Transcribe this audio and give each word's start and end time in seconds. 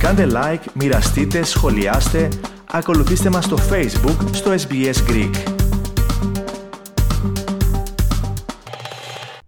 Κάντε 0.00 0.26
like, 0.30 0.64
μοιραστείτε, 0.74 1.42
σχολιάστε, 1.42 2.28
ακολουθήστε 2.70 3.30
μας 3.30 3.44
στο 3.44 3.56
Facebook, 3.56 4.28
στο 4.32 4.54
SBS 4.68 4.94
Greek. 5.08 5.34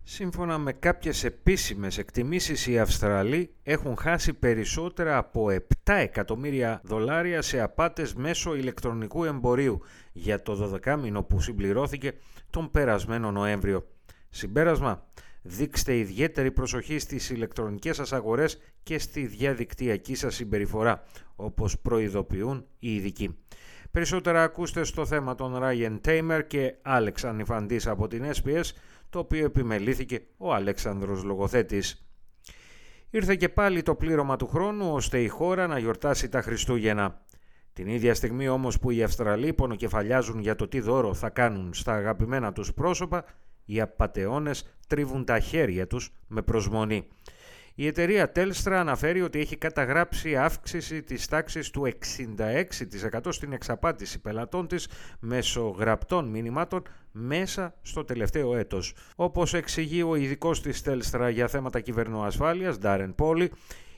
Σύμφωνα 0.03 0.59
με 0.59 0.73
κάποιες 0.73 1.25
επίσημες 1.25 1.99
εκτιμήσεις, 1.99 2.67
οι 2.67 2.79
Αυστραλοί 2.79 3.55
έχουν 3.63 3.97
χάσει 3.97 4.33
περισσότερα 4.33 5.17
από 5.17 5.47
7 5.51 5.59
εκατομμύρια 5.85 6.81
δολάρια 6.85 7.43
σε 7.43 7.61
απάτες 7.61 8.15
μέσω 8.15 8.55
ηλεκτρονικού 8.55 9.25
εμπορίου 9.25 9.83
για 10.13 10.43
το 10.43 10.81
12 10.85 10.97
μήνο 11.03 11.23
που 11.23 11.41
συμπληρώθηκε 11.41 12.13
τον 12.51 12.71
περασμένο 12.71 13.31
Νοέμβριο. 13.31 13.87
Συμπέρασμα, 14.29 15.05
δείξτε 15.43 15.97
ιδιαίτερη 15.97 16.51
προσοχή 16.51 16.99
στις 16.99 17.31
ηλεκτρονικές 17.31 17.97
σας 17.97 18.13
αγορές 18.13 18.59
και 18.83 18.99
στη 18.99 19.27
διαδικτυακή 19.27 20.15
σας 20.15 20.35
συμπεριφορά, 20.35 21.03
όπως 21.37 21.79
προειδοποιούν 21.79 22.67
οι 22.79 22.95
ειδικοί. 22.95 23.37
Περισσότερα 23.91 24.43
ακούστε 24.43 24.85
στο 24.85 25.07
θέμα 25.07 25.35
των 25.35 25.59
Ryan 25.63 26.01
Tamer 26.05 26.41
και 26.47 26.75
Άλεξ 26.83 27.25
Ανιφαντής 27.25 27.87
από 27.87 28.09
την 28.09 28.25
SPS, 28.35 28.65
το 29.11 29.19
οποίο 29.19 29.45
επιμελήθηκε 29.45 30.21
ο 30.37 30.55
Αλέξανδρος 30.55 31.23
Λογοθέτης. 31.23 32.07
Ήρθε 33.11 33.37
και 33.37 33.49
πάλι 33.49 33.83
το 33.83 33.95
πλήρωμα 33.95 34.37
του 34.37 34.47
χρόνου 34.47 34.93
ώστε 34.93 35.23
η 35.23 35.29
χώρα 35.29 35.67
να 35.67 35.79
γιορτάσει 35.79 36.29
τα 36.29 36.43
Χριστούγεννα. 36.43 37.21
Την 37.73 37.87
ίδια 37.87 38.15
στιγμή 38.15 38.49
όμως 38.49 38.79
που 38.79 38.91
οι 38.91 39.03
Αυστραλοί 39.03 39.53
πονοκεφαλιάζουν 39.53 40.41
για 40.41 40.55
το 40.55 40.69
τι 40.69 40.81
δώρο 40.81 41.15
θα 41.15 41.31
κάνουν 41.31 41.75
στα 41.75 41.95
αγαπημένα 41.95 42.53
τους 42.53 42.75
πρόσωπα, 42.75 43.25
οι 43.65 43.81
απατεώνες 43.81 44.77
τρίβουν 44.87 45.25
τα 45.25 45.39
χέρια 45.39 45.87
τους 45.87 46.13
με 46.27 46.43
προσμονή. 46.43 47.09
Η 47.75 47.87
εταιρεία 47.87 48.33
Telstra 48.35 48.73
αναφέρει 48.73 49.23
ότι 49.23 49.39
έχει 49.39 49.57
καταγράψει 49.57 50.37
αύξηση 50.37 51.03
της 51.03 51.27
τάξης 51.27 51.71
του 51.71 51.87
66% 51.87 53.21
στην 53.29 53.53
εξαπάτηση 53.53 54.21
πελατών 54.21 54.67
της 54.67 54.89
μέσω 55.21 55.69
γραπτών 55.79 56.29
μηνυμάτων 56.29 56.83
μέσα 57.13 57.75
στο 57.83 58.05
τελευταίο 58.05 58.57
έτος. 58.57 58.95
Όπως 59.17 59.55
εξηγεί 59.55 60.03
ο 60.03 60.15
ειδικός 60.15 60.63
της 60.63 60.83
Telstra 60.85 61.31
για 61.33 61.49
θέματα 61.49 61.81
κυβερνοασφάλειας, 61.81 62.79
Darren 62.83 63.15
Polly, 63.19 63.49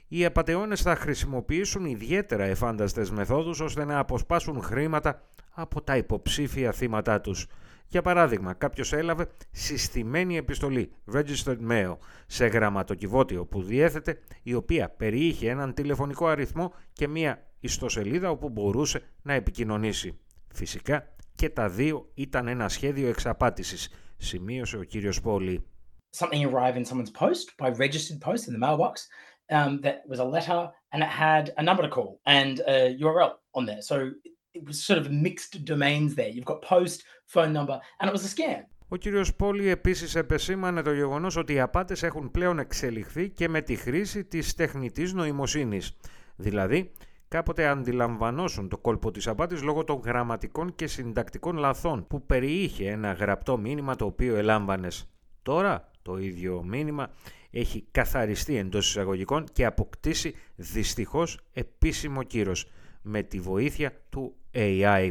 οι 0.08 0.24
απατεώνες 0.24 0.82
θα 0.82 0.96
χρησιμοποιήσουν 0.96 1.84
ιδιαίτερα 1.84 2.44
εφάνταστες 2.44 3.10
μεθόδους 3.10 3.60
ώστε 3.60 3.84
να 3.84 3.98
αποσπάσουν 3.98 4.62
χρήματα 4.62 5.22
από 5.50 5.82
τα 5.82 5.96
υποψήφια 5.96 6.72
θύματά 6.72 7.20
τους. 7.20 7.46
Για 7.88 8.02
παράδειγμα, 8.02 8.54
κάποιος 8.54 8.92
έλαβε 8.92 9.28
συστημένη 9.50 10.36
επιστολή, 10.36 10.92
registered 11.12 11.58
mail, 11.70 11.96
σε 12.26 12.46
γραμματοκιβώτιο 12.46 13.46
που 13.46 13.62
διέθετε, 13.62 14.18
η 14.42 14.54
οποία 14.54 14.88
περιείχε 14.90 15.50
έναν 15.50 15.74
τηλεφωνικό 15.74 16.26
αριθμό 16.26 16.72
και 16.92 17.08
μία 17.08 17.46
ιστοσελίδα 17.60 18.30
όπου 18.30 18.48
μπορούσε 18.48 19.02
να 19.22 19.32
επικοινωνήσει. 19.32 20.18
Φυσικά 20.54 21.14
και 21.34 21.48
τα 21.48 21.68
δύο 21.68 22.10
ήταν 22.14 22.48
ένα 22.48 22.68
σχέδιο 22.68 23.08
εξαπάτησης, 23.08 23.88
σημείωσε 24.16 24.76
ο 24.76 24.82
κύριος 24.82 25.20
Πόλη. 25.20 25.64
Something 26.16 26.44
arrived 26.44 26.76
in 26.76 26.84
someone's 26.84 27.10
post 27.10 27.46
by 27.58 27.68
registered 27.84 28.20
post 28.20 28.46
in 28.48 28.52
the 28.56 28.66
mailbox 28.66 29.08
um, 29.50 29.80
that 29.84 29.96
was 30.08 30.20
a 30.20 30.28
letter 30.36 30.60
and 30.92 31.02
it 31.02 31.12
had 31.26 31.44
a 31.56 31.62
number 31.62 31.82
to 31.82 31.88
call 31.96 32.20
and 32.24 32.60
a 32.74 32.96
URL 33.04 33.32
on 33.58 33.66
there. 33.66 33.82
So 33.90 33.96
it 34.54 34.64
was 34.68 34.76
sort 34.88 34.98
of 35.02 35.06
mixed 35.10 35.52
domains 35.64 36.14
there. 36.14 36.30
You've 36.34 36.50
got 36.52 36.60
post, 36.62 36.98
phone 37.34 37.52
number, 37.58 37.76
and 37.98 38.08
it 38.08 38.12
was 38.12 38.24
a 38.24 38.32
scam. 38.36 38.62
Ο 38.88 38.96
κύριος 38.96 39.34
Πόλη 39.34 39.68
επίσης 39.68 40.14
επεσήμανε 40.14 40.82
το 40.82 40.92
γεγονός 40.92 41.36
ότι 41.36 41.52
οι 41.52 41.60
απάτες 41.60 42.02
έχουν 42.02 42.30
πλέον 42.30 42.58
εξελιχθεί 42.58 43.30
και 43.30 43.48
με 43.48 43.62
τη 43.62 43.76
χρήση 43.76 44.24
της 44.24 44.54
τεχνητής 44.54 45.12
νοημοσύνης. 45.12 45.96
Δηλαδή, 46.36 46.92
κάποτε 47.28 47.66
αντιλαμβανώσουν 47.66 48.68
το 48.68 48.78
κόλπο 48.78 49.10
της 49.10 49.26
απάτης 49.26 49.62
λόγω 49.62 49.84
των 49.84 50.00
γραμματικών 50.04 50.74
και 50.74 50.86
συντακτικών 50.86 51.56
λαθών 51.56 52.06
που 52.06 52.26
περιείχε 52.26 52.90
ένα 52.90 53.12
γραπτό 53.12 53.58
μήνυμα 53.58 53.96
το 53.96 54.04
οποίο 54.04 54.36
ελάμβανες. 54.36 55.08
Τώρα 55.42 55.90
το 56.02 56.18
ίδιο 56.18 56.62
μήνυμα 56.64 57.10
έχει 57.50 57.86
καθαριστεί 57.90 58.56
εντός 58.56 58.88
εισαγωγικών 58.88 59.44
και 59.52 59.64
αποκτήσει 59.64 60.34
δυστυχώς 60.56 61.40
επίσημο 61.52 62.22
κύρος 62.22 62.66
με 63.04 63.22
τη 63.22 63.40
βοήθεια 63.40 63.92
του 64.08 64.34
AI. 64.54 65.10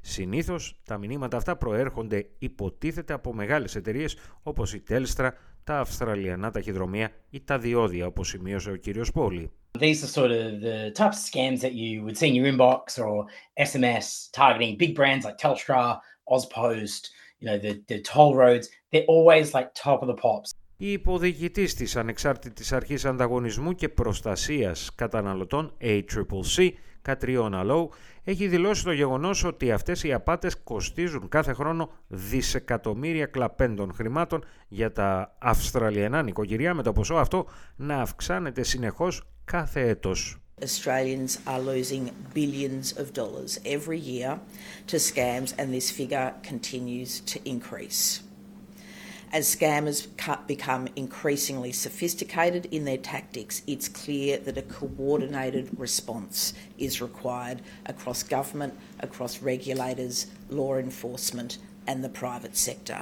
Συνήθως 0.00 0.80
τα 0.84 0.98
μηνύματα 0.98 1.36
αυτά 1.36 1.56
προέρχονται 1.56 2.26
υποτίθεται 2.38 3.12
από 3.12 3.34
μεγάλες 3.34 3.74
εταιρείες 3.76 4.16
όπως 4.42 4.74
η 4.74 4.82
Telstra, 4.88 5.30
τα 5.64 5.78
Αυστραλιανά 5.78 6.50
ταχυδρομεία 6.50 7.10
ή 7.30 7.40
τα 7.40 7.58
διόδια 7.58 8.06
όπως 8.06 8.28
σημείωσε 8.28 8.70
ο 8.70 8.76
κύριος 8.76 9.12
Πόλη. 9.12 9.50
These 9.78 10.02
are 10.04 10.12
sort 10.20 10.30
of 10.30 10.60
the 10.60 10.90
types 11.00 11.16
of 11.18 11.24
scams 11.30 11.60
that 11.64 11.72
you 11.72 12.02
would 12.04 12.16
see 12.18 12.28
in 12.30 12.34
your 12.38 12.46
inbox 12.52 12.84
or 12.98 13.26
SMS 13.68 14.06
targeting 14.40 14.76
big 14.76 14.92
brands 14.98 15.24
like 15.24 15.38
Telstra, 15.38 15.98
Ozpost, 16.34 17.02
you 17.40 17.46
know, 17.48 17.58
the, 17.64 17.72
the 17.90 17.98
toll 18.12 18.32
roads. 18.42 18.68
They're 18.90 19.10
always 19.16 19.54
like 19.56 19.68
top 19.74 20.02
of 20.02 20.08
the 20.08 20.18
pops. 20.24 20.52
Η 20.84 20.92
υποδιοικητής 20.92 21.74
της 21.74 21.96
Ανεξάρτητης 21.96 22.72
Αρχής 22.72 23.04
Ανταγωνισμού 23.04 23.72
και 23.72 23.88
Προστασίας 23.88 24.90
Καταναλωτών 24.94 25.72
ACCC 25.80 26.70
Κατριώνα 27.02 27.62
Λόου 27.62 27.90
έχει 28.24 28.48
δηλώσει 28.48 28.84
το 28.84 28.92
γεγονός 28.92 29.44
ότι 29.44 29.72
αυτές 29.72 30.02
οι 30.02 30.12
απάτες 30.12 30.56
κοστίζουν 30.62 31.28
κάθε 31.28 31.52
χρόνο 31.52 31.90
δισεκατομμύρια 32.08 33.26
κλαπέντων 33.26 33.92
χρημάτων 33.92 34.44
για 34.68 34.92
τα 34.92 35.36
Αυστραλιανά 35.38 36.22
νοικοκυριά 36.22 36.74
με 36.74 36.82
το 36.82 36.92
ποσό 36.92 37.14
αυτό 37.14 37.46
να 37.76 38.00
αυξάνεται 38.00 38.62
συνεχώς 38.62 39.22
κάθε 39.44 39.88
έτος. 39.88 40.36
Australians 40.60 41.36
are 41.46 41.60
losing 41.60 42.04
billions 42.34 42.86
of 43.00 43.06
dollars 43.12 43.58
every 43.64 44.00
year 44.12 44.38
to 44.86 44.98
scams 44.98 45.50
and 45.58 45.68
this 45.74 45.90
figure 45.98 46.32
continues 46.50 47.20
to 47.32 47.38
increase. 47.54 48.31
As 49.38 49.56
scammers 49.56 50.06
become 50.46 50.88
increasingly 50.94 51.72
sophisticated 51.72 52.66
in 52.70 52.84
their 52.84 52.98
tactics, 52.98 53.62
it's 53.66 53.88
clear 53.88 54.36
that 54.44 54.58
a 54.58 54.66
coordinated 54.80 55.66
response 55.78 56.52
is 56.76 57.00
required 57.00 57.58
across 57.86 58.22
government, 58.22 58.74
across 59.00 59.40
regulators, 59.40 60.26
law 60.50 60.74
enforcement, 60.76 61.50
and 61.86 62.04
the 62.04 62.10
private 62.10 62.56
sector 62.68 63.00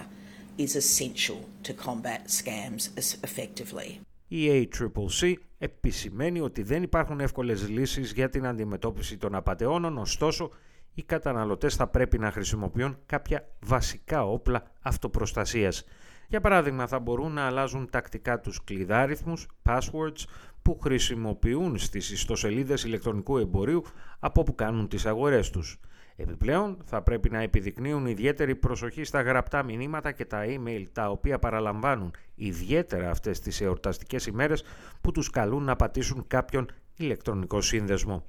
is 0.57 0.77
essential 0.77 1.41
to 1.65 1.73
combat 1.75 2.29
scams 2.29 2.83
effectively. 3.25 4.01
Η 4.29 4.69
ACCC 4.73 5.33
επισημαίνει 5.59 6.41
ότι 6.41 6.63
δεν 6.63 6.83
υπάρχουν 6.83 7.21
εύκολες 7.21 7.69
λύσεις 7.69 8.13
για 8.13 8.29
την 8.29 8.47
αντιμετώπιση 8.47 9.17
των 9.17 9.35
απαταιώνων, 9.35 9.99
ωστόσο 9.99 10.51
οι 10.95 11.03
καταναλωτές 11.03 11.75
θα 11.75 11.87
πρέπει 11.87 12.19
να 12.19 12.31
χρησιμοποιούν 12.31 12.99
κάποια 13.07 13.49
βασικά 13.61 14.25
όπλα 14.27 14.71
αυτοπροστασίας. 14.81 15.85
Για 16.31 16.41
παράδειγμα, 16.41 16.87
θα 16.87 16.99
μπορούν 16.99 17.33
να 17.33 17.47
αλλάζουν 17.47 17.91
τακτικά 17.91 18.41
τους 18.41 18.65
κλειδάριθμους, 18.65 19.47
passwords, 19.65 20.25
που 20.63 20.79
χρησιμοποιούν 20.79 21.79
στις 21.79 22.11
ιστοσελίδες 22.11 22.85
ηλεκτρονικού 22.85 23.39
εμπορίου 23.39 23.83
από 24.19 24.43
που 24.43 24.55
κάνουν 24.55 24.89
τις 24.89 25.07
αγορές 25.07 25.51
τους. 25.51 25.81
Επιπλέον, 26.17 26.77
θα 26.85 27.03
πρέπει 27.03 27.31
να 27.31 27.41
επιδεικνύουν 27.41 28.07
ιδιαίτερη 28.07 28.55
προσοχή 28.55 29.05
στα 29.05 29.23
γραπτά 29.23 29.63
μηνύματα 29.63 30.13
και 30.13 30.25
τα 30.25 30.45
email 30.47 30.85
τα 30.93 31.11
οποία 31.11 31.39
παραλαμβάνουν 31.39 32.11
ιδιαίτερα 32.35 33.11
αυτές 33.11 33.41
τις 33.41 33.61
εορταστικές 33.61 34.27
ημέρες 34.27 34.65
που 35.01 35.13
τους 35.13 35.31
καλούν 35.31 35.65
να 35.65 35.77
πατήσουν 35.77 36.25
κάποιον 36.27 36.71
ηλεκτρονικό 36.97 37.61
σύνδεσμο. 37.61 38.25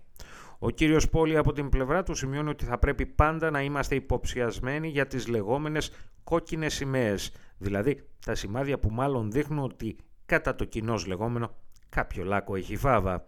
Ο 0.64 0.70
κύριος 0.70 1.10
Πόλη 1.10 1.38
από 1.38 1.52
την 1.54 1.70
πλευρά 1.70 2.04
του 2.04 2.16
σημειώνει 2.16 2.50
ότι 2.50 2.66
θα 2.66 2.78
πρέπει 2.78 3.06
πάντα 3.06 3.52
να 3.52 3.62
είμαστε 3.62 3.96
υποψιασμένοι 3.96 4.88
για 4.88 5.08
τις 5.08 5.28
λεγόμενες 5.28 5.92
κόκκινες 6.24 6.74
σημαίες, 6.74 7.32
δηλαδή 7.58 8.08
τα 8.26 8.36
σημάδια 8.36 8.80
που 8.80 8.90
μάλλον 8.90 9.32
δείχνουν 9.32 9.64
ότι 9.64 9.96
κατά 10.26 10.56
το 10.56 10.66
κοινό 10.66 11.02
λεγόμενο 11.08 11.56
κάποιο 11.90 12.24
λάκκο 12.24 12.56
έχει 12.56 12.76
φάβα. 12.76 13.28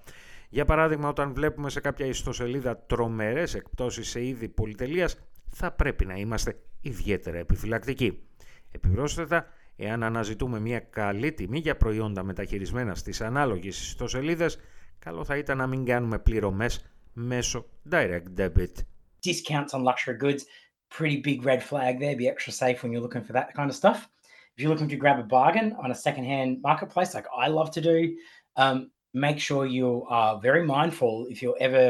Για 0.49 0.65
παράδειγμα, 0.65 1.09
όταν 1.09 1.33
βλέπουμε 1.33 1.69
σε 1.69 1.79
κάποια 1.79 2.05
ιστοσελίδα 2.05 2.77
τρομερές 2.77 3.53
εκπτώσεις 3.53 4.09
σε 4.09 4.25
είδη 4.25 4.49
πολυτελείας, 4.49 5.17
θα 5.49 5.71
πρέπει 5.71 6.05
να 6.05 6.15
είμαστε 6.15 6.59
ιδιαίτερα 6.81 7.37
επιφυλακτικοί. 7.37 8.19
Επιπρόσθετα, 8.71 9.45
εάν 9.75 10.03
αναζητούμε 10.03 10.59
μια 10.59 10.79
καλή 10.79 11.33
τιμή 11.33 11.59
για 11.59 11.77
προϊόντα 11.77 12.23
μεταχειρισμένα 12.23 12.95
στις 12.95 13.21
ανάλογες 13.21 13.81
ιστοσελίδες, 13.81 14.59
καλό 14.99 15.23
θα 15.23 15.37
ήταν 15.37 15.57
να 15.57 15.67
μην 15.67 15.85
κάνουμε 15.85 16.19
πληρωμές 16.19 16.85
μέσω 17.13 17.65
direct 17.89 18.23
debit. 18.37 18.73
Discounts 19.25 19.71
on 19.71 19.83
luxury 19.83 20.17
goods, 20.23 20.41
pretty 20.97 21.17
big 21.29 21.39
red 21.51 21.61
flag 21.69 21.93
there. 21.99 22.15
Be 22.23 22.27
extra 22.33 22.53
safe 22.63 22.77
when 22.81 22.91
you're 22.91 23.05
looking 23.07 23.25
for 23.27 23.33
that 23.39 23.49
kind 23.57 23.69
of 23.71 23.75
stuff. 23.83 23.99
If 24.55 24.57
you're 24.61 24.73
looking 24.73 24.91
to 24.95 24.99
grab 25.03 25.19
a 25.25 25.27
bargain 25.39 25.67
on 25.83 25.89
a 25.95 25.97
secondhand 26.07 26.49
marketplace, 26.69 27.11
like 27.17 27.27
I 27.45 27.47
love 27.59 27.69
to 27.77 27.81
do, 27.91 27.97
um, 28.63 28.77
make 29.25 29.39
sure 29.47 29.61
you 29.79 30.05
are 30.19 30.31
very 30.47 30.63
mindful 30.75 31.13
if 31.33 31.37
you're 31.41 31.61
ever 31.67 31.85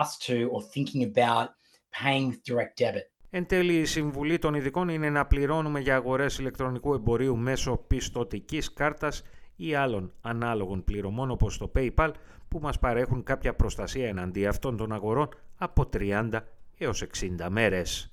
asked 0.00 0.20
to 0.28 0.36
or 0.52 0.60
thinking 0.74 1.02
about 1.10 1.46
paying 2.00 2.24
with 2.30 2.40
direct 2.50 2.76
debit. 2.84 3.04
Εν 3.32 3.46
τέλει, 3.46 3.78
η 3.78 3.84
συμβουλή 3.84 4.38
των 4.38 4.54
ειδικών 4.54 4.88
είναι 4.88 5.10
να 5.10 5.26
πληρώνουμε 5.26 5.80
για 5.80 5.94
αγορές 5.94 6.38
ηλεκτρονικού 6.38 6.94
εμπορίου 6.94 7.36
μέσω 7.36 7.76
πιστοτικής 7.76 8.72
κάρτας 8.72 9.22
ή 9.56 9.74
άλλων 9.74 10.12
ανάλογων 10.20 10.84
πληρωμών 10.84 11.30
όπως 11.30 11.58
το 11.58 11.72
PayPal 11.74 12.10
που 12.48 12.58
μας 12.58 12.78
παρέχουν 12.78 13.22
κάποια 13.22 13.54
προστασία 13.54 14.08
εναντί 14.08 14.46
αυτών 14.46 14.76
των 14.76 14.92
αγορών 14.92 15.28
από 15.56 15.88
30 15.92 16.30
έως 16.78 17.02
60 17.02 17.48
μέρες. 17.50 18.12